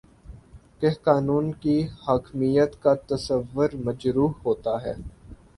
کہ 0.79 0.89
قانون 1.03 1.51
کی 1.61 1.77
حاکمیت 2.07 2.81
کا 2.83 2.93
تصور 3.07 3.69
مجروح 3.85 4.31
ہوتا 4.45 4.81
ہے 4.83 4.93